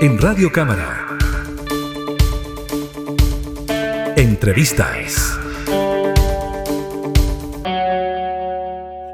en 0.00 0.16
Radio 0.18 0.52
Cámara. 0.52 1.18
Entrevistas. 4.16 5.36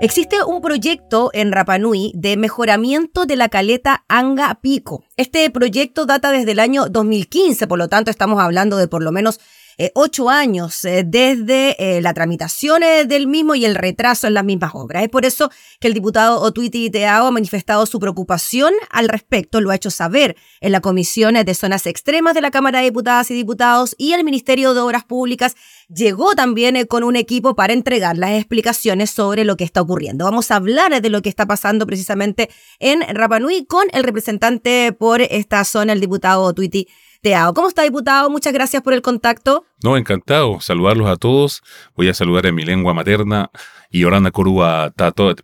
Existe 0.03 0.43
un 0.47 0.61
proyecto 0.61 1.31
en 1.33 1.53
Rapanui 1.53 2.13
de 2.15 2.37
mejoramiento 2.37 3.25
de 3.25 3.37
la 3.37 3.49
caleta 3.49 4.05
Anga 4.09 4.59
Pico. 4.61 5.05
Este 5.17 5.49
proyecto 5.49 6.05
data 6.05 6.31
desde 6.31 6.53
el 6.53 6.61
año 6.61 6.87
2015, 6.91 7.67
por 7.67 7.79
lo 7.79 7.89
tanto 7.89 8.11
estamos 8.11 8.39
hablando 8.39 8.77
de 8.77 8.87
por 8.87 9.03
lo 9.03 9.11
menos 9.11 9.41
eh, 9.77 9.91
ocho 9.95 10.31
años 10.31 10.85
eh, 10.85 11.05
desde 11.05 11.77
eh, 11.79 12.01
la 12.01 12.15
tramitación 12.15 12.83
del 13.07 13.27
mismo 13.27 13.55
y 13.55 13.65
el 13.65 13.75
retraso 13.75 14.27
en 14.27 14.35
las 14.35 14.45
mismas 14.45 14.73
obras. 14.75 15.03
Es 15.03 15.09
por 15.09 15.25
eso 15.25 15.51
que 15.81 15.89
el 15.89 15.95
diputado 15.95 16.41
Otuiti 16.41 16.91
Teao 16.91 17.27
ha 17.27 17.31
manifestado 17.31 17.87
su 17.87 17.99
preocupación 17.99 18.73
al 18.91 19.09
respecto, 19.09 19.61
lo 19.61 19.71
ha 19.71 19.75
hecho 19.75 19.91
saber 19.91 20.37
en 20.61 20.73
la 20.73 20.81
Comisión 20.81 21.35
de 21.35 21.55
Zonas 21.55 21.87
Extremas 21.87 22.35
de 22.35 22.41
la 22.41 22.51
Cámara 22.51 22.79
de 22.79 22.87
Diputadas 22.87 23.31
y 23.31 23.35
Diputados 23.35 23.95
y 23.99 24.13
el 24.13 24.25
Ministerio 24.25 24.75
de 24.75 24.81
Obras 24.81 25.05
Públicas 25.05 25.57
llegó 25.89 26.35
también 26.35 26.87
con 26.87 27.05
un 27.05 27.17
equipo 27.17 27.55
para 27.55 27.73
entregar 27.73 28.17
las 28.17 28.31
explicaciones 28.33 29.11
sobre 29.11 29.45
lo 29.45 29.57
que 29.57 29.65
está 29.65 29.81
ocurriendo. 29.81 30.25
Vamos 30.25 30.51
a 30.51 30.57
hablar 30.57 31.01
de 31.01 31.11
lo 31.11 31.23
que 31.23 31.29
está 31.29 31.47
pasando 31.47 31.87
precisamente 31.87 32.51
en 32.79 33.03
Rapanui 33.03 33.67
con 33.67 33.87
el 33.93 34.05
representante 34.05 34.93
por 34.93 35.21
esta 35.23 35.65
zona, 35.65 35.93
el 35.93 36.01
diputado 36.01 36.43
Otuiti 36.43 36.89
¿Cómo 37.55 37.69
está, 37.69 37.85
diputado? 37.85 38.29
Muchas 38.29 38.53
gracias 38.53 38.83
por 38.83 38.93
el 38.93 39.01
contacto. 39.01 39.65
No, 39.83 39.97
encantado. 39.97 40.61
Saludarlos 40.61 41.09
a 41.09 41.17
todos. 41.17 41.63
Voy 41.97 42.09
a 42.09 42.15
saludar 42.15 42.45
en 42.45 42.55
mi 42.55 42.65
lengua 42.65 42.93
materna 42.93 43.51
y 43.91 44.05
orana 44.05 44.31
corúa 44.31 44.93
tato 44.95 45.35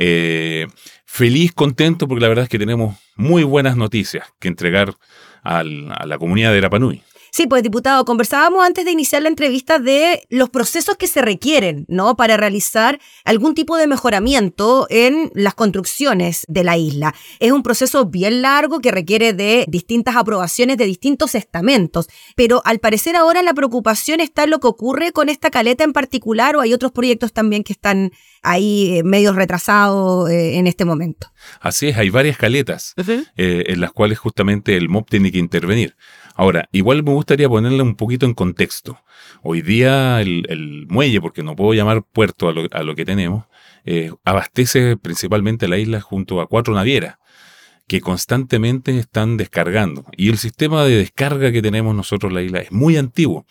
eh, 0.00 0.66
feliz, 1.06 1.52
contento, 1.54 2.06
porque 2.06 2.20
la 2.20 2.28
verdad 2.28 2.42
es 2.42 2.50
que 2.50 2.58
tenemos 2.58 2.96
muy 3.16 3.44
buenas 3.44 3.78
noticias 3.78 4.26
que 4.38 4.48
entregar 4.48 4.94
a 5.42 5.64
la 5.64 6.18
comunidad 6.18 6.52
de 6.52 6.60
Rapanui. 6.60 7.02
Sí, 7.38 7.46
pues 7.46 7.62
diputado, 7.62 8.04
conversábamos 8.04 8.66
antes 8.66 8.84
de 8.84 8.90
iniciar 8.90 9.22
la 9.22 9.28
entrevista 9.28 9.78
de 9.78 10.26
los 10.28 10.50
procesos 10.50 10.96
que 10.96 11.06
se 11.06 11.22
requieren, 11.22 11.84
¿no? 11.86 12.16
Para 12.16 12.36
realizar 12.36 12.98
algún 13.24 13.54
tipo 13.54 13.76
de 13.76 13.86
mejoramiento 13.86 14.88
en 14.90 15.30
las 15.36 15.54
construcciones 15.54 16.44
de 16.48 16.64
la 16.64 16.76
isla. 16.76 17.14
Es 17.38 17.52
un 17.52 17.62
proceso 17.62 18.06
bien 18.06 18.42
largo 18.42 18.80
que 18.80 18.90
requiere 18.90 19.34
de 19.34 19.66
distintas 19.68 20.16
aprobaciones 20.16 20.78
de 20.78 20.86
distintos 20.86 21.36
estamentos, 21.36 22.08
pero 22.34 22.60
al 22.64 22.80
parecer 22.80 23.14
ahora 23.14 23.40
la 23.44 23.54
preocupación 23.54 24.18
está 24.18 24.42
en 24.42 24.50
lo 24.50 24.58
que 24.58 24.66
ocurre 24.66 25.12
con 25.12 25.28
esta 25.28 25.48
caleta 25.50 25.84
en 25.84 25.92
particular 25.92 26.56
o 26.56 26.60
hay 26.60 26.74
otros 26.74 26.90
proyectos 26.90 27.32
también 27.32 27.62
que 27.62 27.72
están 27.72 28.10
ahí 28.42 28.98
eh, 28.98 29.04
medio 29.04 29.32
retrasados 29.32 30.28
eh, 30.28 30.56
en 30.56 30.66
este 30.66 30.84
momento. 30.84 31.28
Así 31.60 31.86
es, 31.86 31.98
hay 31.98 32.10
varias 32.10 32.36
caletas 32.36 32.94
eh, 33.36 33.62
en 33.66 33.80
las 33.80 33.92
cuales 33.92 34.18
justamente 34.18 34.76
el 34.76 34.88
MOP 34.88 35.08
tiene 35.08 35.30
que 35.30 35.38
intervenir. 35.38 35.94
Ahora, 36.38 36.68
igual 36.70 37.02
me 37.02 37.10
gustaría 37.10 37.48
ponerle 37.48 37.82
un 37.82 37.96
poquito 37.96 38.24
en 38.24 38.32
contexto. 38.32 39.02
Hoy 39.42 39.60
día 39.60 40.20
el, 40.20 40.86
muelle, 40.88 41.20
porque 41.20 41.42
no 41.42 41.56
puedo 41.56 41.74
llamar 41.74 42.04
puerto 42.04 42.48
a 42.48 42.52
lo, 42.52 42.94
que 42.94 43.04
tenemos, 43.04 43.46
eh, 43.84 44.12
abastece 44.24 44.96
principalmente 44.96 45.66
la 45.66 45.78
isla 45.78 46.00
junto 46.00 46.40
a 46.40 46.46
cuatro 46.46 46.74
navieras 46.74 47.16
que 47.88 48.00
constantemente 48.00 48.96
están 48.96 49.36
descargando. 49.36 50.04
Y 50.16 50.28
el 50.28 50.38
sistema 50.38 50.84
de 50.84 50.98
descarga 50.98 51.50
que 51.50 51.60
tenemos 51.60 51.92
nosotros 51.96 52.30
en 52.30 52.34
la 52.36 52.42
isla 52.42 52.60
es 52.60 52.70
muy 52.70 52.96
antiguo. 52.96 53.44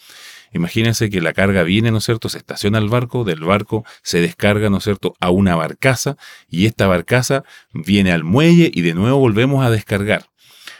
Imagínense 0.54 1.10
que 1.10 1.20
la 1.20 1.34
carga 1.34 1.64
viene, 1.64 1.92
¿no 1.92 1.98
es 1.98 2.06
cierto? 2.06 2.30
Se 2.30 2.38
estaciona 2.38 2.78
el 2.78 2.88
barco, 2.88 3.26
del 3.26 3.42
barco 3.42 3.84
se 4.02 4.22
descarga, 4.22 4.70
¿no 4.70 4.78
es 4.78 4.86
cierto?, 4.86 5.14
a 5.20 5.30
una 5.30 5.58
barcaza 5.58 6.16
y 6.48 6.68
esta 6.68 6.88
barcaza 6.88 7.44
viene 7.74 8.14
al 8.14 8.24
muelle 8.24 8.72
y 8.74 8.80
de 8.80 8.94
nuevo 8.94 9.18
volvemos 9.18 9.66
a 9.66 9.72
descargar. 9.72 10.28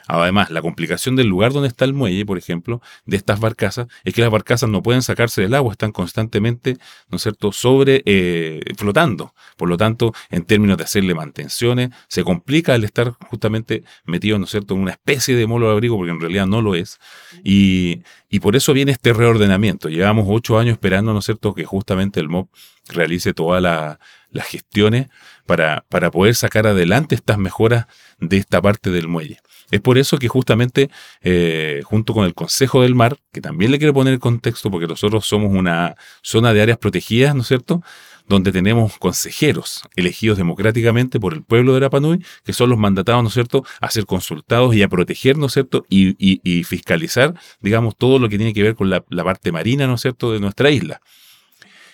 Además, 0.08 0.50
la 0.50 0.62
complicación 0.62 1.16
del 1.16 1.28
lugar 1.28 1.54
donde 1.54 1.68
está 1.68 1.86
el 1.86 1.94
muelle, 1.94 2.26
por 2.26 2.38
ejemplo, 2.38 2.82
de 3.06 3.18
estas 3.18 3.40
barcazas, 3.40 3.88
es 4.04 4.14
que 4.14 4.22
las 4.22 4.32
barcazas 4.32 4.70
no 4.70 4.82
pueden 4.82 5.02
sacarse 5.02 5.42
del 5.42 5.54
agua, 5.54 5.74
están 5.74 5.92
constantemente, 5.92 6.78
¿no 7.10 7.18
es 7.18 7.24
cierto?, 7.24 7.52
sobre, 7.52 8.04
eh, 8.06 8.62
flotando. 8.78 9.34
Por 9.58 9.70
lo 9.70 9.78
tanto, 9.78 10.14
en 10.30 10.46
términos 10.46 10.78
de 10.78 10.86
hacerle 10.86 11.14
mantenciones, 11.14 11.90
se 12.08 12.24
complica 12.24 12.76
el 12.76 12.84
estar 12.84 13.14
justamente 13.30 13.84
metido, 14.06 14.40
¿no 14.40 14.46
es 14.46 14.52
cierto?, 14.52 14.74
en 14.76 14.82
una 14.82 14.92
especie 14.92 15.36
de 15.36 15.48
molo 15.48 15.68
de 15.68 15.74
abrigo, 15.74 15.98
porque 15.98 16.12
en 16.12 16.20
realidad 16.20 16.48
no 16.48 16.62
lo 16.62 16.76
es. 16.76 17.00
Y, 17.44 18.04
y 18.30 18.40
por 18.40 18.56
eso 18.56 18.74
viene 18.74 18.92
este 18.92 19.14
reordenamiento. 19.14 19.90
Llevamos 19.90 20.26
ocho 20.30 20.58
años 20.58 20.74
esperando, 20.74 21.14
¿no 21.14 21.20
es 21.20 21.26
cierto?, 21.26 21.54
que 21.54 21.66
justamente 21.66 22.20
el 22.20 22.30
MOB 22.30 22.48
realice 22.90 23.34
todas 23.34 23.62
las 23.62 24.48
gestiones 24.48 25.08
para, 25.46 25.86
para 25.90 26.12
poder 26.12 26.36
sacar 26.36 26.68
adelante 26.68 27.16
estas 27.16 27.38
mejoras 27.38 27.86
de 28.20 28.38
esta 28.38 28.62
parte 28.62 28.90
del 28.92 29.08
muelle. 29.08 29.40
Es 29.70 29.82
por 29.82 29.98
eso 29.98 30.18
que 30.18 30.30
justamente 30.30 30.90
eh, 31.22 31.82
junto 31.84 32.14
con 32.14 32.26
el 32.26 32.34
Consejo 32.34 32.84
del 32.84 32.96
Mar, 32.96 33.18
que 33.34 33.42
también 33.42 33.72
le 33.72 33.80
quiero 33.80 33.94
poner 33.94 34.14
el 34.14 34.20
contexto 34.20 34.72
porque 34.72 34.88
nosotros 34.88 35.26
somos 35.26 35.54
una 35.54 35.96
zona 36.22 36.54
de 36.54 36.62
áreas 36.62 36.78
protegidas, 36.78 37.36
¿no 37.36 37.42
es 37.42 37.48
cierto? 37.48 37.82
donde 38.28 38.52
tenemos 38.52 38.98
consejeros 38.98 39.84
elegidos 39.96 40.38
democráticamente 40.38 41.20
por 41.20 41.34
el 41.34 41.44
pueblo 41.44 41.74
de 41.74 41.80
Rapanui, 41.80 42.24
que 42.44 42.54
son 42.54 42.70
los 42.70 42.78
mandatados, 42.78 43.24
¿no 43.24 43.30
es 43.30 43.34
cierto?, 43.34 43.64
a 43.80 43.90
ser 43.90 44.06
consultados 44.06 44.76
y 44.76 44.84
a 44.84 44.90
proteger, 44.90 45.38
¿no 45.38 45.46
es 45.46 45.54
cierto?, 45.54 45.86
y, 45.90 46.64
fiscalizar, 46.66 47.34
digamos, 47.62 47.96
todo 47.96 48.20
lo 48.20 48.28
que 48.28 48.38
tiene 48.38 48.54
que 48.54 48.64
ver 48.64 48.76
con 48.76 48.90
la, 48.90 49.04
la 49.10 49.24
parte 49.24 49.52
marina, 49.52 49.88
¿no 49.88 49.96
es 49.96 50.02
cierto?, 50.02 50.34
de 50.34 50.40
nuestra 50.40 50.70
isla. 50.70 51.02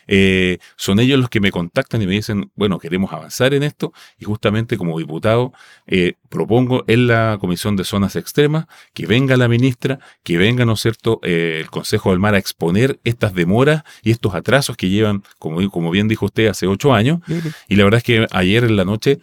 Eh, 0.07 0.57
son 0.75 0.99
ellos 0.99 1.19
los 1.19 1.29
que 1.29 1.39
me 1.39 1.51
contactan 1.51 2.01
y 2.01 2.07
me 2.07 2.13
dicen, 2.13 2.51
bueno, 2.55 2.79
queremos 2.79 3.11
avanzar 3.11 3.53
en 3.53 3.63
esto 3.63 3.93
y 4.17 4.25
justamente 4.25 4.77
como 4.77 4.97
diputado 4.97 5.53
eh, 5.87 6.13
propongo 6.29 6.83
en 6.87 7.07
la 7.07 7.37
Comisión 7.39 7.75
de 7.75 7.83
Zonas 7.83 8.15
Extremas 8.15 8.65
que 8.93 9.05
venga 9.05 9.37
la 9.37 9.47
ministra, 9.47 9.99
que 10.23 10.37
venga, 10.37 10.65
¿no 10.65 10.73
es 10.73 10.81
cierto?, 10.81 11.19
eh, 11.23 11.59
el 11.61 11.69
Consejo 11.69 12.11
del 12.11 12.19
Mar 12.19 12.35
a 12.35 12.37
exponer 12.37 12.99
estas 13.03 13.33
demoras 13.33 13.83
y 14.01 14.11
estos 14.11 14.35
atrasos 14.35 14.77
que 14.77 14.89
llevan, 14.89 15.23
como, 15.39 15.69
como 15.69 15.91
bien 15.91 16.07
dijo 16.07 16.25
usted, 16.25 16.47
hace 16.47 16.67
ocho 16.67 16.93
años. 16.93 17.19
Y 17.67 17.75
la 17.75 17.83
verdad 17.83 17.97
es 17.99 18.03
que 18.03 18.27
ayer 18.31 18.63
en 18.63 18.75
la 18.75 18.85
noche 18.85 19.19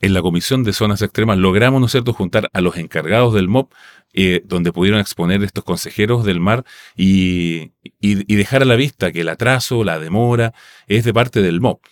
en 0.00 0.14
la 0.14 0.22
Comisión 0.22 0.64
de 0.64 0.72
Zonas 0.72 1.02
Extremas 1.02 1.38
logramos, 1.38 1.80
¿no 1.80 1.86
es 1.86 1.92
cierto?, 1.92 2.12
juntar 2.12 2.50
a 2.52 2.60
los 2.60 2.76
encargados 2.76 3.34
del 3.34 3.48
MOP, 3.48 3.72
eh, 4.14 4.42
donde 4.44 4.72
pudieron 4.72 5.00
exponer 5.00 5.42
estos 5.42 5.64
consejeros 5.64 6.24
del 6.24 6.40
mar 6.40 6.64
y, 6.96 7.72
y, 8.00 8.34
dejar 8.36 8.62
a 8.62 8.64
la 8.64 8.76
vista 8.76 9.12
que 9.12 9.20
el 9.20 9.28
atraso, 9.28 9.84
la 9.84 9.98
demora, 9.98 10.54
es 10.86 11.04
de 11.04 11.12
parte 11.12 11.42
del 11.42 11.60
MOP. 11.60 11.84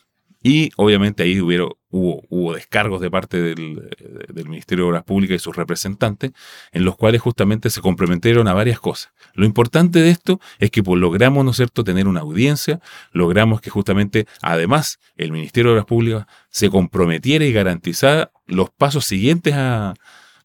Y 0.42 0.70
obviamente 0.76 1.24
ahí 1.24 1.40
hubo, 1.40 1.76
hubo 1.90 2.54
descargos 2.54 3.00
de 3.00 3.10
parte 3.10 3.42
del, 3.42 3.90
del, 4.32 4.48
Ministerio 4.48 4.84
de 4.84 4.90
Obras 4.90 5.02
Públicas 5.02 5.34
y 5.34 5.38
sus 5.40 5.56
representantes, 5.56 6.30
en 6.70 6.84
los 6.84 6.96
cuales 6.96 7.20
justamente 7.20 7.68
se 7.68 7.80
comprometieron 7.80 8.46
a 8.46 8.54
varias 8.54 8.78
cosas. 8.78 9.12
Lo 9.34 9.44
importante 9.44 9.98
de 9.98 10.10
esto 10.10 10.40
es 10.58 10.70
que 10.70 10.84
pues, 10.84 11.00
logramos, 11.00 11.44
¿no 11.44 11.84
tener 11.84 12.06
una 12.06 12.20
audiencia, 12.20 12.80
logramos 13.12 13.60
que 13.60 13.70
justamente, 13.70 14.26
además, 14.40 15.00
el 15.16 15.32
Ministerio 15.32 15.70
de 15.70 15.72
Obras 15.74 15.86
Públicas 15.86 16.26
se 16.48 16.70
comprometiera 16.70 17.44
y 17.44 17.52
garantizara 17.52 18.30
los 18.46 18.70
pasos 18.70 19.04
siguientes 19.04 19.54
a, 19.54 19.94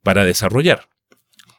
para 0.02 0.26
desarrollar. 0.26 0.91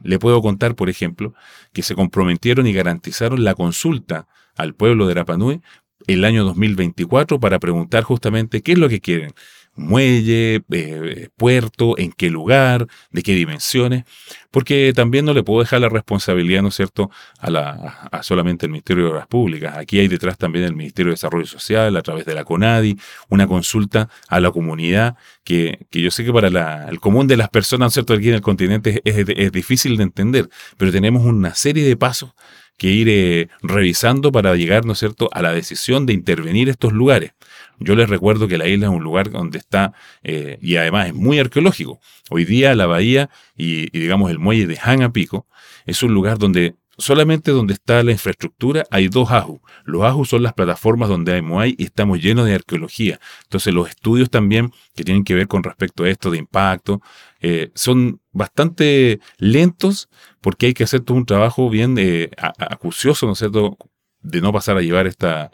Le 0.02 0.18
puedo 0.18 0.40
contar, 0.42 0.74
por 0.74 0.88
ejemplo, 0.88 1.34
que 1.72 1.82
se 1.82 1.94
comprometieron 1.94 2.66
y 2.66 2.72
garantizaron 2.72 3.44
la 3.44 3.54
consulta 3.54 4.26
al 4.56 4.74
pueblo 4.74 5.06
de 5.06 5.14
Rapanui 5.14 5.60
el 6.06 6.24
año 6.24 6.44
2024 6.44 7.40
para 7.40 7.58
preguntar 7.58 8.02
justamente 8.02 8.62
qué 8.62 8.72
es 8.72 8.78
lo 8.78 8.88
que 8.88 9.00
quieren. 9.00 9.32
Muelle, 9.74 10.62
eh, 10.70 11.28
puerto, 11.36 11.96
en 11.96 12.12
qué 12.12 12.28
lugar, 12.28 12.86
de 13.10 13.22
qué 13.22 13.34
dimensiones, 13.34 14.04
porque 14.50 14.92
también 14.94 15.24
no 15.24 15.32
le 15.32 15.42
puedo 15.42 15.60
dejar 15.60 15.80
la 15.80 15.88
responsabilidad, 15.88 16.62
¿no 16.62 16.68
es 16.68 16.74
cierto?, 16.74 17.10
a, 17.38 17.50
la, 17.50 17.70
a 18.10 18.22
solamente 18.22 18.66
el 18.66 18.72
Ministerio 18.72 19.04
de 19.04 19.10
Obras 19.10 19.26
Públicas. 19.26 19.76
Aquí 19.78 19.98
hay 19.98 20.08
detrás 20.08 20.36
también 20.36 20.66
el 20.66 20.74
Ministerio 20.74 21.10
de 21.10 21.14
Desarrollo 21.14 21.46
Social, 21.46 21.96
a 21.96 22.02
través 22.02 22.26
de 22.26 22.34
la 22.34 22.44
CONADI, 22.44 22.98
una 23.30 23.46
consulta 23.46 24.10
a 24.28 24.40
la 24.40 24.50
comunidad, 24.50 25.16
que, 25.42 25.86
que 25.90 26.02
yo 26.02 26.10
sé 26.10 26.24
que 26.24 26.32
para 26.32 26.50
la, 26.50 26.86
el 26.88 27.00
común 27.00 27.26
de 27.26 27.38
las 27.38 27.48
personas, 27.48 27.80
¿no 27.80 27.88
es 27.88 27.94
cierto?, 27.94 28.12
aquí 28.12 28.28
en 28.28 28.34
el 28.34 28.42
continente 28.42 29.00
es 29.04 29.52
difícil 29.52 29.96
de 29.96 30.02
entender, 30.02 30.48
pero 30.76 30.92
tenemos 30.92 31.24
una 31.24 31.54
serie 31.54 31.84
de 31.84 31.96
pasos 31.96 32.32
que 32.76 32.88
ir 32.88 33.08
eh, 33.08 33.48
revisando 33.62 34.32
para 34.32 34.54
llegar, 34.56 34.84
¿no 34.84 34.92
es 34.92 34.98
cierto?, 34.98 35.28
a 35.32 35.42
la 35.42 35.52
decisión 35.52 36.06
de 36.06 36.12
intervenir 36.12 36.68
estos 36.68 36.92
lugares. 36.92 37.32
Yo 37.78 37.94
les 37.96 38.08
recuerdo 38.08 38.48
que 38.48 38.58
la 38.58 38.68
isla 38.68 38.86
es 38.86 38.92
un 38.92 39.02
lugar 39.02 39.30
donde 39.30 39.58
está, 39.58 39.92
eh, 40.22 40.58
y 40.60 40.76
además 40.76 41.08
es 41.08 41.14
muy 41.14 41.38
arqueológico. 41.38 42.00
Hoy 42.30 42.44
día 42.44 42.74
la 42.74 42.86
bahía 42.86 43.30
y, 43.56 43.90
digamos 43.90 44.30
el 44.30 44.38
muelle 44.38 44.66
de 44.66 44.76
Hanapico 44.76 45.46
es 45.86 46.02
un 46.02 46.14
lugar 46.14 46.38
donde 46.38 46.76
solamente 46.98 47.50
donde 47.50 47.74
está 47.74 48.02
la 48.02 48.12
infraestructura 48.12 48.84
hay 48.90 49.08
dos 49.08 49.30
AJU. 49.30 49.60
Los 49.84 50.02
AJU 50.02 50.24
son 50.24 50.42
las 50.42 50.52
plataformas 50.52 51.08
donde 51.08 51.32
hay 51.32 51.42
Moai 51.42 51.74
y 51.78 51.84
estamos 51.84 52.20
llenos 52.20 52.46
de 52.46 52.54
arqueología. 52.54 53.20
Entonces 53.44 53.72
los 53.72 53.88
estudios 53.88 54.30
también 54.30 54.72
que 54.94 55.04
tienen 55.04 55.24
que 55.24 55.34
ver 55.34 55.48
con 55.48 55.62
respecto 55.62 56.04
a 56.04 56.08
esto 56.08 56.30
de 56.30 56.38
impacto 56.38 57.00
eh, 57.40 57.70
son 57.74 58.20
bastante 58.32 59.20
lentos 59.38 60.08
porque 60.40 60.66
hay 60.66 60.74
que 60.74 60.84
hacer 60.84 61.00
todo 61.00 61.16
un 61.16 61.26
trabajo 61.26 61.70
bien 61.70 61.96
eh, 61.98 62.30
acucioso, 62.36 63.26
¿no 63.26 63.32
es 63.32 63.38
cierto?, 63.38 63.76
de 64.20 64.40
no 64.40 64.52
pasar 64.52 64.76
a 64.76 64.82
llevar 64.82 65.06
esta 65.06 65.50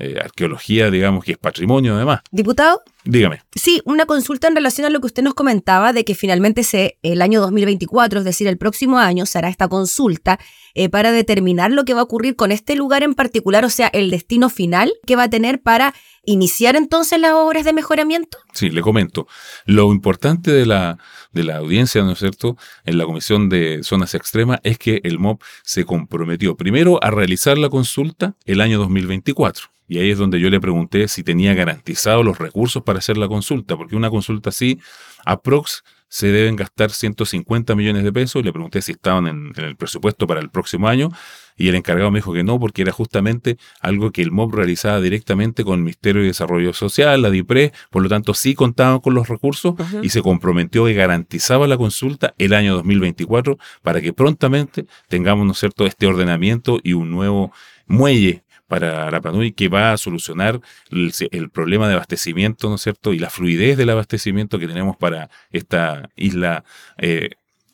eh, 0.00 0.16
arqueología, 0.22 0.90
digamos, 0.90 1.24
que 1.24 1.32
es 1.32 1.38
patrimonio 1.38 1.96
además. 1.96 2.20
Diputado, 2.30 2.82
Dígame. 3.08 3.40
Sí, 3.54 3.80
una 3.86 4.04
consulta 4.04 4.48
en 4.48 4.54
relación 4.54 4.86
a 4.86 4.90
lo 4.90 5.00
que 5.00 5.06
usted 5.06 5.22
nos 5.22 5.32
comentaba 5.32 5.94
de 5.94 6.04
que 6.04 6.14
finalmente 6.14 6.62
se, 6.62 6.98
el 7.02 7.22
año 7.22 7.40
2024, 7.40 8.18
es 8.18 8.24
decir, 8.26 8.46
el 8.48 8.58
próximo 8.58 8.98
año, 8.98 9.24
se 9.24 9.38
hará 9.38 9.48
esta 9.48 9.66
consulta 9.66 10.38
eh, 10.74 10.90
para 10.90 11.10
determinar 11.10 11.72
lo 11.72 11.86
que 11.86 11.94
va 11.94 12.00
a 12.00 12.02
ocurrir 12.02 12.36
con 12.36 12.52
este 12.52 12.76
lugar 12.76 13.02
en 13.02 13.14
particular, 13.14 13.64
o 13.64 13.70
sea, 13.70 13.86
el 13.94 14.10
destino 14.10 14.50
final 14.50 14.92
que 15.06 15.16
va 15.16 15.22
a 15.22 15.30
tener 15.30 15.62
para 15.62 15.94
iniciar 16.26 16.76
entonces 16.76 17.18
las 17.18 17.32
obras 17.32 17.64
de 17.64 17.72
mejoramiento. 17.72 18.36
Sí, 18.52 18.68
le 18.68 18.82
comento. 18.82 19.26
Lo 19.64 19.90
importante 19.90 20.52
de 20.52 20.66
la, 20.66 20.98
de 21.32 21.44
la 21.44 21.56
audiencia, 21.56 22.02
¿no 22.02 22.12
es 22.12 22.18
cierto?, 22.18 22.58
en 22.84 22.98
la 22.98 23.06
Comisión 23.06 23.48
de 23.48 23.80
Zonas 23.84 24.14
Extremas 24.14 24.60
es 24.64 24.76
que 24.76 25.00
el 25.04 25.18
MOB 25.18 25.38
se 25.62 25.86
comprometió 25.86 26.58
primero 26.58 27.02
a 27.02 27.10
realizar 27.10 27.56
la 27.56 27.70
consulta 27.70 28.34
el 28.44 28.60
año 28.60 28.78
2024 28.78 29.70
y 29.88 29.98
ahí 29.98 30.10
es 30.10 30.18
donde 30.18 30.38
yo 30.38 30.50
le 30.50 30.60
pregunté 30.60 31.08
si 31.08 31.24
tenía 31.24 31.54
garantizados 31.54 32.24
los 32.24 32.38
recursos 32.38 32.82
para 32.82 32.97
hacer 32.98 33.16
la 33.16 33.28
consulta, 33.28 33.76
porque 33.76 33.96
una 33.96 34.10
consulta 34.10 34.50
así, 34.50 34.78
aprox 35.24 35.82
se 36.08 36.28
deben 36.28 36.56
gastar 36.56 36.90
150 36.90 37.74
millones 37.74 38.02
de 38.02 38.12
pesos. 38.12 38.44
Le 38.44 38.52
pregunté 38.52 38.82
si 38.82 38.92
estaban 38.92 39.26
en, 39.26 39.52
el 39.56 39.76
presupuesto 39.76 40.26
para 40.26 40.40
el 40.40 40.50
próximo 40.50 40.88
año 40.88 41.10
y 41.56 41.68
el 41.68 41.74
encargado 41.74 42.10
me 42.10 42.18
dijo 42.18 42.32
que 42.32 42.44
no, 42.44 42.58
porque 42.58 42.82
era 42.82 42.92
justamente 42.92 43.58
algo 43.80 44.10
que 44.10 44.22
el 44.22 44.30
MOB 44.30 44.54
realizaba 44.54 45.00
directamente 45.00 45.64
con 45.64 45.74
el 45.74 45.80
Ministerio 45.80 46.22
de 46.22 46.28
Desarrollo 46.28 46.72
Social, 46.72 47.20
la 47.20 47.30
DIPRE, 47.30 47.72
por 47.90 48.02
lo 48.02 48.08
tanto 48.08 48.32
sí 48.32 48.54
contaban 48.54 49.00
con 49.00 49.14
los 49.14 49.28
recursos 49.28 49.74
y 50.02 50.10
se 50.10 50.22
comprometió 50.22 50.88
y 50.88 50.94
garantizaba 50.94 51.66
la 51.66 51.76
consulta 51.76 52.34
el 52.38 52.54
año 52.54 52.74
2024 52.74 53.58
para 53.82 54.00
que 54.00 54.12
prontamente 54.12 54.86
tengamos, 55.08 55.46
¿no 55.46 55.52
es 55.52 55.58
cierto?, 55.58 55.84
este 55.84 56.06
ordenamiento 56.06 56.78
y 56.82 56.92
un 56.92 57.10
nuevo 57.10 57.52
muelle 57.86 58.44
para 58.68 59.06
Arapanui 59.06 59.52
que 59.52 59.68
va 59.68 59.92
a 59.92 59.96
solucionar 59.96 60.60
el, 60.90 61.50
problema 61.50 61.88
de 61.88 61.94
abastecimiento, 61.94 62.68
¿no 62.68 62.76
es 62.76 62.82
cierto? 62.82 63.12
Y 63.12 63.18
la 63.18 63.30
fluidez 63.30 63.76
del 63.76 63.90
abastecimiento 63.90 64.58
que 64.58 64.68
tenemos 64.68 64.96
para 64.96 65.30
esta 65.50 66.10
isla 66.14 66.64
eh, 66.98 67.30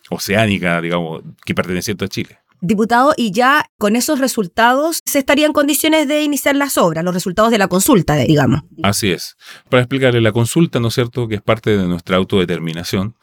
oceánica, 0.09 0.81
digamos, 0.81 1.23
que 1.45 1.55
pertenece 1.55 1.97
a 1.99 2.09
Chile. 2.09 2.39
Diputado, 2.61 3.13
y 3.17 3.33
ya 3.33 3.67
con 3.77 3.95
esos 3.95 4.21
resultados 4.21 5.01
se 5.05 5.19
estaría 5.19 5.45
en 5.45 5.53
condiciones 5.53 6.09
de 6.09 6.23
iniciar 6.23 6.57
las 6.57 6.79
obras, 6.79 7.05
los 7.05 7.13
resultados 7.13 7.51
de 7.51 7.59
la 7.59 7.69
consulta, 7.69 8.17
digamos. 8.17 8.63
Así 8.83 9.11
es. 9.11 9.37
Para 9.69 9.83
explicarle, 9.83 10.23
la 10.23 10.33
consulta, 10.33 10.81
¿no 10.81 10.89
es 10.89 10.95
cierto?, 10.95 11.29
que 11.29 11.35
es 11.35 11.43
parte 11.43 11.77
de 11.77 11.87
nuestra 11.87 12.17
autodeterminación, 12.17 13.17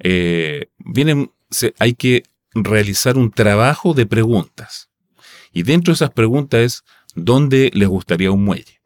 eh, 0.00 0.70
vienen, 0.78 1.30
hay 1.78 1.94
que 1.94 2.24
realizar 2.54 3.16
un 3.18 3.30
trabajo 3.30 3.94
de 3.94 4.06
preguntas. 4.06 4.88
Y 5.52 5.62
dentro 5.62 5.92
de 5.92 5.96
esas 5.96 6.10
preguntas 6.10 6.60
es 6.60 6.84
dónde 7.24 7.70
les 7.74 7.88
gustaría 7.88 8.30
un 8.30 8.44
muelle. 8.44 8.78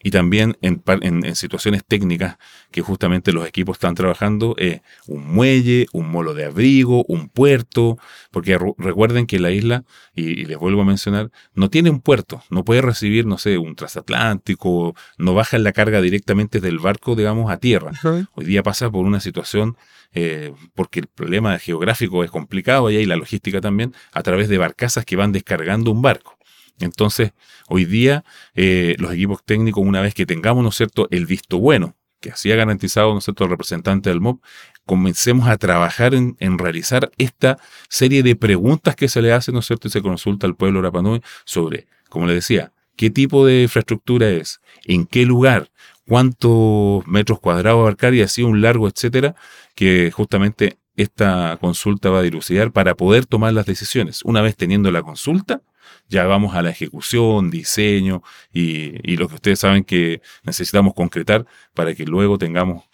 Y 0.00 0.12
también 0.12 0.56
en, 0.62 1.34
situaciones 1.34 1.84
técnicas 1.84 2.38
que 2.70 2.82
justamente 2.82 3.32
los 3.32 3.48
equipos 3.48 3.76
están 3.76 3.96
trabajando, 3.96 4.54
eh, 4.56 4.80
un 5.08 5.26
muelle, 5.26 5.86
un 5.92 6.08
molo 6.08 6.34
de 6.34 6.44
abrigo, 6.44 7.04
un 7.08 7.28
puerto, 7.28 7.98
porque 8.30 8.58
recuerden 8.78 9.26
que 9.26 9.40
la 9.40 9.50
isla, 9.50 9.84
y, 10.14 10.44
les 10.44 10.56
vuelvo 10.56 10.82
a 10.82 10.84
mencionar, 10.84 11.32
no 11.54 11.68
tiene 11.68 11.90
un 11.90 12.00
puerto, 12.00 12.44
no 12.48 12.64
puede 12.64 12.80
recibir, 12.80 13.26
no 13.26 13.38
sé, 13.38 13.58
un 13.58 13.74
transatlántico, 13.74 14.94
no 15.18 15.34
baja 15.34 15.58
la 15.58 15.72
carga 15.72 16.00
directamente 16.00 16.60
del 16.60 16.78
barco, 16.78 17.16
digamos, 17.16 17.50
a 17.50 17.56
tierra. 17.56 17.90
Hoy 18.34 18.44
día 18.44 18.62
pasa 18.62 18.90
por 18.90 19.04
una 19.04 19.18
situación 19.18 19.76
eh, 20.14 20.54
porque 20.74 21.00
el 21.00 21.06
problema 21.06 21.58
geográfico 21.58 22.24
es 22.24 22.30
complicado 22.30 22.88
y 22.90 22.96
hay 22.96 23.04
la 23.04 23.16
logística 23.16 23.60
también, 23.60 23.94
a 24.12 24.22
través 24.22 24.48
de 24.48 24.58
barcazas 24.58 25.04
que 25.04 25.16
van 25.16 25.32
descargando 25.32 25.90
un 25.90 26.02
barco. 26.02 26.37
Entonces, 26.80 27.32
hoy 27.68 27.84
día, 27.84 28.24
eh, 28.54 28.96
los 28.98 29.12
equipos 29.12 29.44
técnicos, 29.44 29.84
una 29.84 30.00
vez 30.00 30.14
que 30.14 30.26
tengamos, 30.26 30.62
¿no 30.62 30.70
es 30.70 30.76
cierto?, 30.76 31.08
el 31.10 31.26
visto 31.26 31.58
bueno, 31.58 31.96
que 32.20 32.30
así 32.30 32.50
ha 32.50 32.56
garantizado, 32.56 33.12
¿no 33.12 33.18
es 33.18 33.24
cierto?, 33.24 33.44
el 33.44 33.50
representante 33.50 34.10
del 34.10 34.20
MOB, 34.20 34.40
comencemos 34.84 35.48
a 35.48 35.56
trabajar 35.56 36.14
en, 36.14 36.36
realizar 36.58 37.10
esta 37.18 37.58
serie 37.88 38.22
de 38.22 38.36
preguntas 38.36 38.96
que 38.96 39.08
se 39.08 39.22
le 39.22 39.32
hacen, 39.32 39.54
¿no 39.54 39.60
es 39.60 39.66
cierto?, 39.66 39.88
y 39.88 39.90
se 39.90 40.02
consulta 40.02 40.46
al 40.46 40.56
pueblo 40.56 40.82
Rapanui 40.82 41.20
sobre, 41.44 41.86
como 42.08 42.26
le 42.26 42.34
decía, 42.34 42.72
qué 42.96 43.10
tipo 43.10 43.46
de 43.46 43.62
infraestructura 43.62 44.28
es, 44.30 44.60
en 44.84 45.06
qué 45.06 45.24
lugar, 45.24 45.70
cuántos 46.06 47.06
metros 47.06 47.38
cuadrados 47.38 47.80
abarcar 47.80 48.14
y 48.14 48.22
así 48.22 48.42
un 48.42 48.62
largo, 48.62 48.88
etcétera, 48.88 49.36
que 49.74 50.10
justamente 50.10 50.77
esta 50.98 51.56
consulta 51.60 52.10
va 52.10 52.18
a 52.18 52.22
dilucidar 52.22 52.72
para 52.72 52.96
poder 52.96 53.24
tomar 53.24 53.52
las 53.52 53.66
decisiones. 53.66 54.22
Una 54.24 54.42
vez 54.42 54.56
teniendo 54.56 54.90
la 54.90 55.02
consulta, 55.02 55.62
ya 56.08 56.24
vamos 56.24 56.56
a 56.56 56.62
la 56.62 56.70
ejecución, 56.70 57.50
diseño 57.50 58.22
y, 58.52 58.94
y 59.10 59.16
lo 59.16 59.28
que 59.28 59.36
ustedes 59.36 59.60
saben 59.60 59.84
que 59.84 60.22
necesitamos 60.42 60.94
concretar 60.94 61.46
para 61.72 61.94
que 61.94 62.04
luego 62.04 62.36
tengamos 62.36 62.87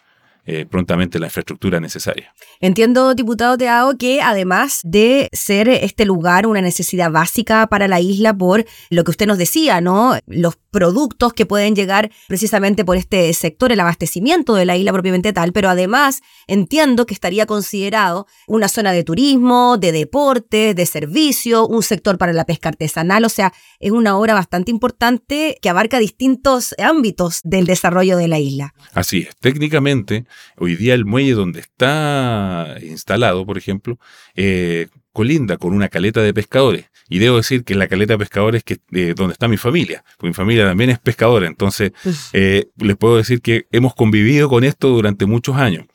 eh, 0.47 0.65
prontamente 0.69 1.17
la 1.19 1.27
infraestructura 1.27 1.79
necesaria. 1.79 2.33
Entiendo, 2.59 3.15
diputado 3.15 3.57
Teao, 3.57 3.97
que 3.97 4.21
además 4.21 4.81
de 4.83 5.29
ser 5.33 5.67
este 5.67 6.05
lugar 6.05 6.45
una 6.45 6.61
necesidad 6.61 7.09
básica 7.09 7.67
para 7.67 7.87
la 7.87 7.99
isla 7.99 8.33
por 8.33 8.65
lo 8.89 9.03
que 9.03 9.11
usted 9.11 9.25
nos 9.25 9.39
decía, 9.39 9.81
¿no? 9.81 10.19
Los 10.27 10.55
productos 10.69 11.33
que 11.33 11.45
pueden 11.45 11.75
llegar 11.75 12.11
precisamente 12.27 12.85
por 12.85 12.97
este 12.97 13.33
sector, 13.33 13.71
el 13.71 13.79
abastecimiento 13.79 14.55
de 14.55 14.65
la 14.65 14.77
isla 14.77 14.91
propiamente 14.91 15.33
tal, 15.33 15.51
pero 15.51 15.69
además 15.69 16.21
entiendo 16.47 17.05
que 17.05 17.13
estaría 17.13 17.45
considerado 17.45 18.27
una 18.45 18.67
zona 18.67 18.91
de 18.91 19.03
turismo, 19.03 19.77
de 19.77 19.91
deporte, 19.91 20.73
de 20.73 20.85
servicio, 20.85 21.65
un 21.65 21.81
sector 21.81 22.17
para 22.17 22.33
la 22.33 22.45
pesca 22.45 22.69
artesanal, 22.69 23.25
o 23.25 23.29
sea, 23.29 23.53
es 23.79 23.91
una 23.91 24.17
obra 24.17 24.33
bastante 24.33 24.69
importante 24.69 25.57
que 25.61 25.69
abarca 25.69 25.97
distintos 25.97 26.75
ámbitos 26.77 27.39
del 27.43 27.65
desarrollo 27.65 28.17
de 28.17 28.27
la 28.27 28.39
isla. 28.39 28.73
Así 28.93 29.25
es, 29.27 29.35
técnicamente 29.37 30.25
Hoy 30.57 30.75
día 30.75 30.93
el 30.93 31.05
muelle 31.05 31.33
donde 31.33 31.59
está 31.59 32.75
instalado, 32.81 33.45
por 33.45 33.57
ejemplo, 33.57 33.99
eh, 34.35 34.87
colinda 35.11 35.57
con 35.57 35.73
una 35.73 35.89
caleta 35.89 36.21
de 36.21 36.33
pescadores. 36.33 36.85
Y 37.07 37.19
debo 37.19 37.37
decir 37.37 37.63
que 37.63 37.75
la 37.75 37.87
caleta 37.87 38.13
de 38.13 38.19
pescadores 38.19 38.63
que 38.63 38.79
eh, 38.91 39.13
donde 39.15 39.33
está 39.33 39.47
mi 39.47 39.57
familia, 39.57 40.03
porque 40.17 40.29
mi 40.29 40.33
familia 40.33 40.65
también 40.65 40.89
es 40.89 40.99
pescadora, 40.99 41.45
entonces 41.45 41.91
pues 42.03 42.29
eh, 42.33 42.69
les 42.77 42.97
puedo 42.97 43.17
decir 43.17 43.41
que 43.41 43.67
hemos 43.71 43.93
convivido 43.93 44.49
con 44.49 44.63
esto 44.63 44.89
durante 44.89 45.25
muchos 45.25 45.55
años. 45.55 45.85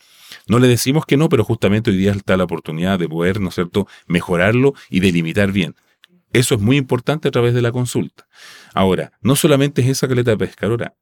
No 0.47 0.59
le 0.59 0.69
decimos 0.69 1.07
que 1.07 1.17
no, 1.17 1.29
pero 1.29 1.45
justamente 1.45 1.91
hoy 1.91 1.97
día 1.97 2.13
está 2.13 2.37
la 2.37 2.45
oportunidad 2.45 2.99
de 2.99 3.09
poder, 3.09 3.41
¿no 3.41 3.49
es 3.49 3.57
cierto?, 3.57 3.87
mejorarlo 4.07 4.75
y 4.89 5.01
delimitar 5.01 5.53
bien. 5.53 5.75
Eso 6.33 6.55
es 6.55 6.61
muy 6.61 6.77
importante 6.77 7.29
a 7.29 7.31
través 7.31 7.55
de 7.55 7.63
la 7.63 7.73
consulta. 7.73 8.27
Ahora, 8.73 9.13
no 9.21 9.35
solamente 9.35 9.83
es 9.83 9.89
esa 9.89 10.09
caleta 10.09 10.31
de 10.31 10.39
pescadora, 10.39 10.95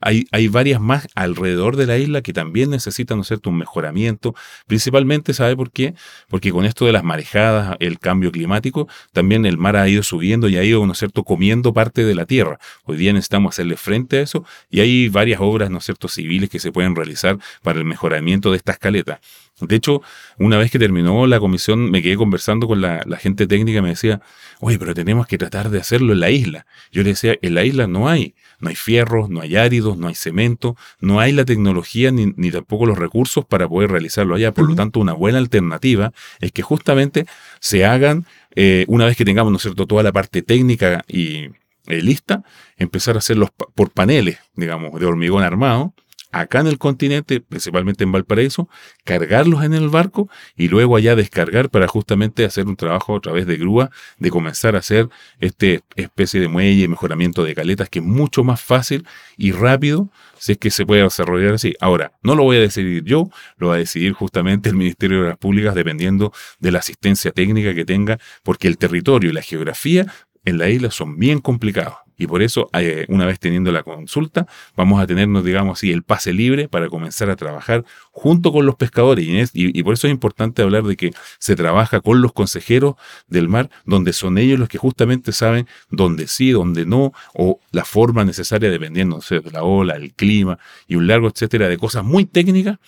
Hay, 0.00 0.26
hay 0.30 0.48
varias 0.48 0.80
más 0.80 1.08
alrededor 1.14 1.76
de 1.76 1.86
la 1.86 1.98
isla 1.98 2.22
que 2.22 2.32
también 2.32 2.70
necesitan, 2.70 3.18
¿no 3.18 3.24
cierto?, 3.24 3.50
un 3.50 3.58
mejoramiento. 3.58 4.34
Principalmente, 4.66 5.34
¿sabe 5.34 5.56
por 5.56 5.70
qué? 5.70 5.94
Porque 6.28 6.52
con 6.52 6.64
esto 6.64 6.86
de 6.86 6.92
las 6.92 7.02
marejadas, 7.02 7.76
el 7.80 7.98
cambio 7.98 8.30
climático, 8.30 8.88
también 9.12 9.46
el 9.46 9.58
mar 9.58 9.76
ha 9.76 9.88
ido 9.88 10.02
subiendo 10.02 10.48
y 10.48 10.56
ha 10.56 10.64
ido, 10.64 10.86
¿no 10.86 10.94
cierto?, 10.94 11.24
comiendo 11.24 11.72
parte 11.72 12.04
de 12.04 12.14
la 12.14 12.26
tierra. 12.26 12.58
Hoy 12.84 12.96
día 12.96 13.12
necesitamos 13.12 13.54
hacerle 13.54 13.76
frente 13.76 14.18
a 14.18 14.22
eso 14.22 14.44
y 14.70 14.80
hay 14.80 15.08
varias 15.08 15.40
obras, 15.40 15.70
¿no 15.70 15.78
es 15.78 15.84
cierto?, 15.84 16.08
civiles 16.08 16.50
que 16.50 16.60
se 16.60 16.70
pueden 16.70 16.94
realizar 16.94 17.38
para 17.62 17.78
el 17.78 17.84
mejoramiento 17.84 18.50
de 18.50 18.58
esta 18.58 18.72
escaleta. 18.72 19.20
De 19.60 19.74
hecho, 19.74 20.02
una 20.38 20.56
vez 20.56 20.70
que 20.70 20.78
terminó 20.78 21.26
la 21.26 21.40
comisión, 21.40 21.90
me 21.90 22.00
quedé 22.00 22.16
conversando 22.16 22.68
con 22.68 22.80
la, 22.80 23.04
gente 23.18 23.46
técnica 23.46 23.78
y 23.78 23.82
me 23.82 23.88
decía, 23.88 24.20
oye, 24.60 24.78
pero 24.78 24.94
tenemos 24.94 25.26
que 25.26 25.36
tratar 25.36 25.70
de 25.70 25.80
hacerlo 25.80 26.12
en 26.12 26.20
la 26.20 26.30
isla. 26.30 26.66
Yo 26.92 27.02
le 27.02 27.10
decía, 27.10 27.36
en 27.42 27.54
la 27.54 27.64
isla 27.64 27.88
no 27.88 28.08
hay, 28.08 28.34
no 28.60 28.68
hay 28.68 28.74
fierros, 28.74 29.28
no 29.30 29.40
hay 29.40 29.56
áridos, 29.56 29.96
no 29.98 30.08
hay 30.08 30.14
cemento, 30.14 30.76
no 31.00 31.20
hay 31.20 31.32
la 31.32 31.44
tecnología 31.44 32.10
ni, 32.10 32.50
tampoco 32.50 32.86
los 32.86 32.98
recursos 32.98 33.44
para 33.44 33.68
poder 33.68 33.90
realizarlo 33.90 34.34
allá. 34.34 34.52
Por 34.52 34.68
lo 34.68 34.74
tanto, 34.74 35.00
una 35.00 35.12
buena 35.12 35.38
alternativa 35.38 36.12
es 36.40 36.52
que 36.52 36.62
justamente 36.62 37.26
se 37.60 37.84
hagan, 37.84 38.26
eh, 38.54 38.84
una 38.88 39.04
vez 39.06 39.16
que 39.16 39.24
tengamos, 39.24 39.50
¿no 39.52 39.56
es 39.56 39.62
cierto?, 39.62 39.86
toda 39.86 40.02
la 40.02 40.12
parte 40.12 40.42
técnica 40.42 41.04
y 41.08 41.48
eh, 41.86 42.02
lista, 42.02 42.42
empezar 42.76 43.16
a 43.16 43.18
hacerlos 43.18 43.50
por 43.74 43.90
paneles, 43.90 44.38
digamos, 44.54 44.98
de 45.00 45.06
hormigón 45.06 45.42
armado 45.42 45.94
acá 46.32 46.60
en 46.60 46.66
el 46.66 46.78
continente, 46.78 47.40
principalmente 47.40 48.04
en 48.04 48.12
Valparaíso, 48.12 48.68
cargarlos 49.04 49.64
en 49.64 49.74
el 49.74 49.88
barco 49.88 50.28
y 50.56 50.68
luego 50.68 50.96
allá 50.96 51.16
descargar 51.16 51.70
para 51.70 51.88
justamente 51.88 52.44
hacer 52.44 52.66
un 52.66 52.76
trabajo 52.76 53.16
a 53.16 53.20
través 53.20 53.46
de 53.46 53.56
grúa, 53.56 53.90
de 54.18 54.30
comenzar 54.30 54.76
a 54.76 54.80
hacer 54.80 55.08
este 55.40 55.82
especie 55.96 56.40
de 56.40 56.48
muelle 56.48 56.88
mejoramiento 56.88 57.44
de 57.44 57.54
caletas 57.54 57.88
que 57.88 58.00
es 58.00 58.04
mucho 58.04 58.44
más 58.44 58.60
fácil 58.60 59.06
y 59.36 59.52
rápido 59.52 60.10
si 60.38 60.52
es 60.52 60.58
que 60.58 60.70
se 60.70 60.86
puede 60.86 61.02
desarrollar 61.02 61.54
así. 61.54 61.74
Ahora, 61.80 62.12
no 62.22 62.34
lo 62.34 62.44
voy 62.44 62.58
a 62.58 62.60
decidir 62.60 63.04
yo, 63.04 63.30
lo 63.56 63.68
va 63.68 63.74
a 63.74 63.78
decidir 63.78 64.12
justamente 64.12 64.68
el 64.68 64.76
Ministerio 64.76 65.22
de 65.22 65.28
las 65.30 65.38
Públicas 65.38 65.74
dependiendo 65.74 66.32
de 66.58 66.72
la 66.72 66.78
asistencia 66.78 67.32
técnica 67.32 67.74
que 67.74 67.84
tenga, 67.84 68.18
porque 68.42 68.68
el 68.68 68.78
territorio 68.78 69.30
y 69.30 69.32
la 69.32 69.42
geografía 69.42 70.06
en 70.44 70.58
la 70.58 70.68
isla 70.68 70.90
son 70.90 71.18
bien 71.18 71.40
complicados 71.40 72.07
Y 72.18 72.26
por 72.26 72.42
eso, 72.42 72.68
eh, 72.74 73.06
una 73.08 73.24
vez 73.24 73.38
teniendo 73.38 73.72
la 73.72 73.82
consulta, 73.82 74.46
vamos 74.76 75.00
a 75.00 75.06
tenernos, 75.06 75.44
digamos 75.44 75.78
así, 75.78 75.92
el 75.92 76.02
pase 76.02 76.32
libre 76.32 76.68
para 76.68 76.88
comenzar 76.88 77.30
a 77.30 77.36
trabajar 77.36 77.84
junto 78.10 78.52
con 78.52 78.66
los 78.66 78.74
pescadores. 78.74 79.24
Y, 79.26 79.78
y, 79.78 79.82
por 79.82 79.94
eso 79.94 80.08
es 80.08 80.12
importante 80.12 80.62
hablar 80.62 80.82
de 80.82 80.96
que 80.96 81.12
se 81.38 81.56
trabaja 81.56 82.00
con 82.00 82.20
los 82.20 82.32
consejeros 82.32 82.96
del 83.28 83.48
mar, 83.48 83.70
donde 83.86 84.12
son 84.12 84.36
ellos 84.36 84.58
los 84.58 84.68
que 84.68 84.78
justamente 84.78 85.32
saben 85.32 85.66
dónde 85.90 86.26
sí, 86.26 86.50
dónde 86.50 86.84
no, 86.84 87.12
o 87.34 87.60
la 87.70 87.84
forma 87.84 88.24
necesaria 88.24 88.68
dependiendo 88.68 89.20
de 89.30 89.50
la 89.50 89.62
ola, 89.62 89.94
el 89.94 90.12
clima 90.14 90.58
y 90.86 90.96
un 90.96 91.06
largo 91.06 91.28
etcétera 91.28 91.68
de 91.68 91.78
cosas 91.78 92.04
muy 92.04 92.24
técnicas 92.24 92.78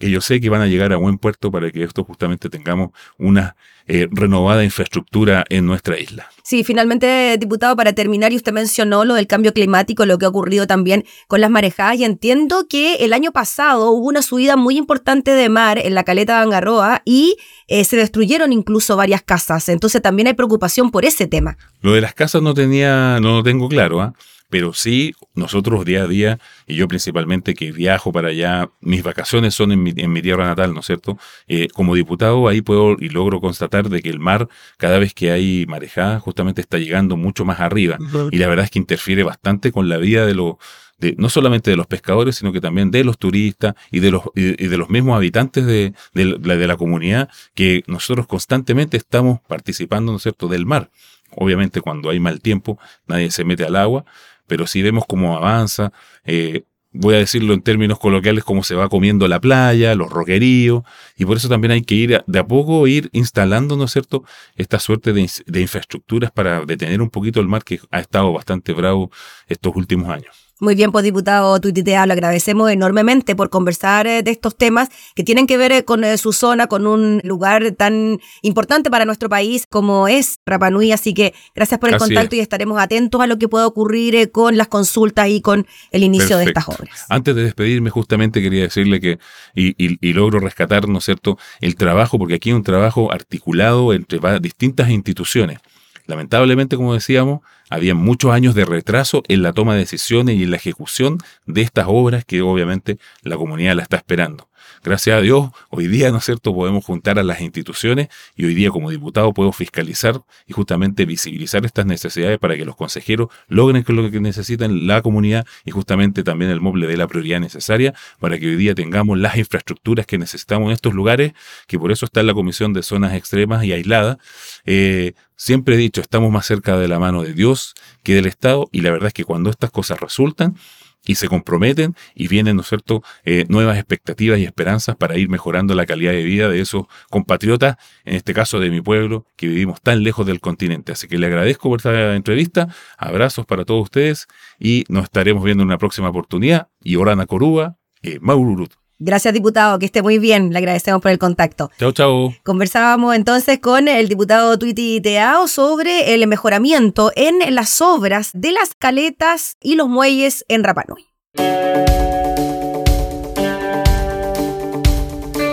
que 0.00 0.10
yo 0.10 0.22
sé 0.22 0.40
que 0.40 0.48
van 0.48 0.62
a 0.62 0.66
llegar 0.66 0.92
a 0.94 0.96
buen 0.96 1.18
puerto 1.18 1.52
para 1.52 1.70
que 1.70 1.84
esto 1.84 2.04
justamente 2.04 2.48
tengamos 2.48 2.90
una 3.18 3.54
eh, 3.86 4.08
renovada 4.10 4.64
infraestructura 4.64 5.44
en 5.50 5.66
nuestra 5.66 6.00
isla. 6.00 6.26
Sí, 6.42 6.64
finalmente, 6.64 7.36
diputado, 7.38 7.76
para 7.76 7.92
terminar, 7.92 8.32
y 8.32 8.36
usted 8.36 8.52
mencionó 8.52 9.04
lo 9.04 9.14
del 9.14 9.26
cambio 9.26 9.52
climático, 9.52 10.06
lo 10.06 10.16
que 10.16 10.24
ha 10.24 10.28
ocurrido 10.30 10.66
también 10.66 11.04
con 11.28 11.42
las 11.42 11.50
marejadas, 11.50 11.98
y 11.98 12.04
entiendo 12.04 12.66
que 12.66 12.94
el 12.96 13.12
año 13.12 13.30
pasado 13.30 13.90
hubo 13.90 14.08
una 14.08 14.22
subida 14.22 14.56
muy 14.56 14.78
importante 14.78 15.32
de 15.32 15.50
mar 15.50 15.78
en 15.78 15.94
la 15.94 16.02
caleta 16.02 16.36
de 16.36 16.44
Angarroa 16.44 17.02
y 17.04 17.36
eh, 17.68 17.84
se 17.84 17.96
destruyeron 17.96 18.54
incluso 18.54 18.96
varias 18.96 19.22
casas. 19.22 19.68
Entonces 19.68 20.00
también 20.00 20.28
hay 20.28 20.34
preocupación 20.34 20.90
por 20.90 21.04
ese 21.04 21.26
tema. 21.26 21.58
Lo 21.82 21.92
de 21.92 22.00
las 22.00 22.14
casas 22.14 22.40
no 22.40 22.54
tenía, 22.54 23.20
no 23.20 23.36
lo 23.36 23.42
tengo 23.42 23.68
claro, 23.68 24.00
¿ah? 24.00 24.14
Pero 24.50 24.74
sí 24.74 25.14
nosotros 25.34 25.84
día 25.84 26.02
a 26.02 26.06
día, 26.06 26.38
y 26.66 26.74
yo 26.74 26.88
principalmente 26.88 27.54
que 27.54 27.72
viajo 27.72 28.12
para 28.12 28.28
allá, 28.28 28.68
mis 28.80 29.02
vacaciones 29.02 29.54
son 29.54 29.72
en 29.72 29.82
mi, 29.82 29.94
en 29.96 30.12
mi 30.12 30.20
tierra 30.20 30.44
natal, 30.44 30.74
¿no 30.74 30.80
es 30.80 30.86
cierto? 30.86 31.18
Eh, 31.48 31.68
como 31.72 31.94
diputado 31.94 32.48
ahí 32.48 32.60
puedo 32.60 32.96
y 32.98 33.08
logro 33.08 33.40
constatar 33.40 33.88
de 33.88 34.02
que 34.02 34.10
el 34.10 34.18
mar, 34.18 34.48
cada 34.76 34.98
vez 34.98 35.14
que 35.14 35.30
hay 35.30 35.64
marejada, 35.66 36.20
justamente 36.20 36.60
está 36.60 36.78
llegando 36.78 37.16
mucho 37.16 37.44
más 37.44 37.60
arriba. 37.60 37.96
Y 38.30 38.38
la 38.38 38.48
verdad 38.48 38.64
es 38.64 38.70
que 38.70 38.78
interfiere 38.78 39.22
bastante 39.22 39.72
con 39.72 39.88
la 39.88 39.96
vida 39.96 40.26
de 40.26 40.34
los 40.34 40.56
de, 40.98 41.14
no 41.16 41.30
solamente 41.30 41.70
de 41.70 41.76
los 41.76 41.86
pescadores, 41.86 42.36
sino 42.36 42.52
que 42.52 42.60
también 42.60 42.90
de 42.90 43.04
los 43.04 43.16
turistas 43.18 43.74
y 43.90 44.00
de 44.00 44.10
los, 44.10 44.22
y 44.34 44.66
de 44.66 44.76
los 44.76 44.90
mismos 44.90 45.16
habitantes 45.16 45.64
de, 45.64 45.94
de, 46.12 46.36
de, 46.36 46.66
la 46.66 46.76
comunidad 46.76 47.30
que 47.54 47.82
nosotros 47.86 48.26
constantemente 48.26 48.98
estamos 48.98 49.40
participando, 49.48 50.12
¿no 50.12 50.16
es 50.16 50.22
cierto?, 50.22 50.46
del 50.46 50.66
mar. 50.66 50.90
Obviamente 51.36 51.80
cuando 51.80 52.10
hay 52.10 52.20
mal 52.20 52.40
tiempo 52.40 52.78
nadie 53.06 53.30
se 53.30 53.44
mete 53.44 53.64
al 53.64 53.76
agua, 53.76 54.04
pero 54.50 54.66
si 54.66 54.82
vemos 54.82 55.04
cómo 55.06 55.36
avanza, 55.36 55.92
eh, 56.24 56.64
voy 56.90 57.14
a 57.14 57.18
decirlo 57.18 57.54
en 57.54 57.62
términos 57.62 58.00
coloquiales, 58.00 58.42
cómo 58.42 58.64
se 58.64 58.74
va 58.74 58.88
comiendo 58.88 59.28
la 59.28 59.40
playa, 59.40 59.94
los 59.94 60.10
roqueríos, 60.10 60.82
y 61.16 61.24
por 61.24 61.36
eso 61.36 61.48
también 61.48 61.70
hay 61.70 61.82
que 61.82 61.94
ir 61.94 62.24
de 62.26 62.38
a 62.40 62.44
poco 62.44 62.84
ir 62.88 63.10
instalando, 63.12 63.76
¿no 63.76 63.84
es 63.84 63.92
cierto?, 63.92 64.24
esta 64.56 64.80
suerte 64.80 65.12
de 65.12 65.60
infraestructuras 65.60 66.32
para 66.32 66.64
detener 66.64 67.00
un 67.00 67.10
poquito 67.10 67.38
el 67.38 67.46
mar 67.46 67.62
que 67.62 67.78
ha 67.92 68.00
estado 68.00 68.32
bastante 68.32 68.72
bravo 68.72 69.12
estos 69.46 69.76
últimos 69.76 70.08
años. 70.10 70.49
Muy 70.60 70.74
bien, 70.74 70.92
pues 70.92 71.04
diputado 71.04 71.58
Tuititea, 71.58 72.04
lo 72.04 72.12
agradecemos 72.12 72.70
enormemente 72.70 73.34
por 73.34 73.48
conversar 73.48 74.06
eh, 74.06 74.22
de 74.22 74.30
estos 74.30 74.54
temas 74.58 74.90
que 75.14 75.24
tienen 75.24 75.46
que 75.46 75.56
ver 75.56 75.72
eh, 75.72 75.84
con 75.86 76.04
eh, 76.04 76.18
su 76.18 76.34
zona, 76.34 76.66
con 76.66 76.86
un 76.86 77.22
lugar 77.24 77.72
tan 77.72 78.20
importante 78.42 78.90
para 78.90 79.06
nuestro 79.06 79.30
país 79.30 79.64
como 79.66 80.06
es 80.06 80.38
Rapanui. 80.44 80.92
Así 80.92 81.14
que 81.14 81.32
gracias 81.54 81.80
por 81.80 81.88
el 81.88 81.96
contacto 81.96 82.36
y 82.36 82.40
estaremos 82.40 82.78
atentos 82.78 83.22
a 83.22 83.26
lo 83.26 83.38
que 83.38 83.48
pueda 83.48 83.66
ocurrir 83.66 84.30
con 84.32 84.58
las 84.58 84.68
consultas 84.68 85.28
y 85.28 85.40
con 85.40 85.66
el 85.92 86.02
inicio 86.02 86.36
de 86.36 86.44
estas 86.44 86.68
obras. 86.68 87.06
Antes 87.08 87.34
de 87.34 87.44
despedirme, 87.44 87.88
justamente 87.88 88.42
quería 88.42 88.64
decirle 88.64 89.00
que, 89.00 89.18
y, 89.54 89.74
y, 89.78 90.12
logro 90.12 90.40
rescatar, 90.40 90.88
¿no 90.88 90.98
es 90.98 91.04
cierto?, 91.06 91.38
el 91.62 91.74
trabajo, 91.76 92.18
porque 92.18 92.34
aquí 92.34 92.50
hay 92.50 92.56
un 92.56 92.64
trabajo 92.64 93.10
articulado 93.10 93.94
entre 93.94 94.18
distintas 94.40 94.90
instituciones. 94.90 95.58
Lamentablemente, 96.06 96.76
como 96.76 96.94
decíamos, 96.94 97.40
había 97.70 97.94
muchos 97.94 98.32
años 98.32 98.54
de 98.54 98.64
retraso 98.64 99.22
en 99.28 99.42
la 99.42 99.52
toma 99.52 99.74
de 99.74 99.80
decisiones 99.80 100.36
y 100.36 100.42
en 100.42 100.50
la 100.50 100.56
ejecución 100.56 101.18
de 101.46 101.62
estas 101.62 101.86
obras 101.88 102.24
que 102.24 102.42
obviamente 102.42 102.98
la 103.22 103.36
comunidad 103.36 103.76
la 103.76 103.82
está 103.82 103.96
esperando. 103.96 104.49
Gracias 104.82 105.18
a 105.18 105.20
Dios, 105.20 105.50
hoy 105.68 105.88
día, 105.88 106.10
¿no 106.10 106.18
es 106.18 106.24
cierto?, 106.24 106.54
podemos 106.54 106.82
juntar 106.82 107.18
a 107.18 107.22
las 107.22 107.42
instituciones 107.42 108.08
y 108.34 108.46
hoy 108.46 108.54
día 108.54 108.70
como 108.70 108.88
diputado 108.88 109.34
puedo 109.34 109.52
fiscalizar 109.52 110.22
y 110.46 110.54
justamente 110.54 111.04
visibilizar 111.04 111.66
estas 111.66 111.84
necesidades 111.84 112.38
para 112.38 112.56
que 112.56 112.64
los 112.64 112.76
consejeros 112.76 113.28
logren 113.48 113.84
lo 113.86 114.10
que 114.10 114.20
necesitan 114.20 114.86
la 114.86 115.02
comunidad 115.02 115.46
y 115.66 115.70
justamente 115.70 116.22
también 116.22 116.50
el 116.50 116.62
MOB 116.62 116.76
le 116.76 116.86
dé 116.86 116.96
la 116.96 117.06
prioridad 117.08 117.40
necesaria 117.40 117.92
para 118.20 118.38
que 118.38 118.46
hoy 118.46 118.56
día 118.56 118.74
tengamos 118.74 119.18
las 119.18 119.36
infraestructuras 119.36 120.06
que 120.06 120.16
necesitamos 120.16 120.68
en 120.68 120.72
estos 120.72 120.94
lugares, 120.94 121.34
que 121.66 121.78
por 121.78 121.92
eso 121.92 122.06
está 122.06 122.20
en 122.20 122.28
la 122.28 122.34
Comisión 122.34 122.72
de 122.72 122.82
Zonas 122.82 123.12
Extremas 123.12 123.62
y 123.64 123.74
Aisladas. 123.74 124.16
Eh, 124.64 125.12
siempre 125.36 125.74
he 125.74 125.78
dicho, 125.78 126.00
estamos 126.00 126.32
más 126.32 126.46
cerca 126.46 126.78
de 126.78 126.88
la 126.88 126.98
mano 126.98 127.22
de 127.22 127.34
Dios 127.34 127.74
que 128.02 128.14
del 128.14 128.24
Estado 128.24 128.66
y 128.72 128.80
la 128.80 128.92
verdad 128.92 129.08
es 129.08 129.12
que 129.14 129.24
cuando 129.24 129.50
estas 129.50 129.70
cosas 129.70 130.00
resultan, 130.00 130.56
y 131.04 131.14
se 131.14 131.28
comprometen 131.28 131.94
y 132.14 132.28
vienen, 132.28 132.56
¿no 132.56 132.62
cierto?, 132.62 133.02
eh, 133.24 133.46
nuevas 133.48 133.76
expectativas 133.78 134.38
y 134.38 134.44
esperanzas 134.44 134.96
para 134.96 135.16
ir 135.16 135.28
mejorando 135.28 135.74
la 135.74 135.86
calidad 135.86 136.12
de 136.12 136.22
vida 136.22 136.48
de 136.48 136.60
esos 136.60 136.86
compatriotas, 137.08 137.76
en 138.04 138.16
este 138.16 138.34
caso 138.34 138.60
de 138.60 138.70
mi 138.70 138.80
pueblo, 138.80 139.26
que 139.36 139.48
vivimos 139.48 139.80
tan 139.80 140.02
lejos 140.02 140.26
del 140.26 140.40
continente. 140.40 140.92
Así 140.92 141.08
que 141.08 141.18
le 141.18 141.26
agradezco 141.26 141.68
por 141.68 141.78
esta 141.78 142.14
entrevista, 142.14 142.68
abrazos 142.98 143.46
para 143.46 143.64
todos 143.64 143.82
ustedes 143.82 144.26
y 144.58 144.84
nos 144.88 145.04
estaremos 145.04 145.42
viendo 145.44 145.62
en 145.62 145.68
una 145.68 145.78
próxima 145.78 146.08
oportunidad. 146.08 146.68
Y 146.82 146.96
Orana 146.96 147.26
Coruba, 147.26 147.76
eh, 148.02 148.18
Maururut. 148.20 148.79
Gracias, 149.02 149.32
diputado, 149.32 149.78
que 149.78 149.86
esté 149.86 150.02
muy 150.02 150.18
bien. 150.18 150.52
Le 150.52 150.58
agradecemos 150.58 151.00
por 151.00 151.10
el 151.10 151.18
contacto. 151.18 151.70
Chao, 151.78 151.92
chao. 151.92 152.34
Conversábamos 152.44 153.16
entonces 153.16 153.58
con 153.58 153.88
el 153.88 154.08
diputado 154.08 154.58
Tuiti 154.58 155.00
Teao 155.00 155.48
sobre 155.48 156.12
el 156.14 156.26
mejoramiento 156.26 157.10
en 157.16 157.54
las 157.54 157.80
obras 157.80 158.30
de 158.34 158.52
las 158.52 158.74
caletas 158.78 159.56
y 159.60 159.76
los 159.76 159.88
muelles 159.88 160.44
en 160.48 160.64
Rapanui. 160.64 161.06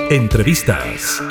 Entrevistas 0.10 1.24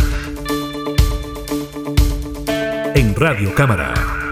en 2.95 3.15
Radio 3.15 3.55
Cámara. 3.55 4.26